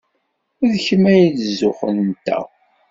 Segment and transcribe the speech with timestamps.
[0.71, 2.45] D kemm ay d zzux-nteɣ.